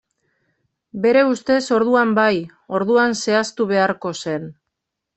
[1.03, 2.33] Bere ustez, orduan bai,
[2.81, 4.53] orduan zehaztu beharko zen.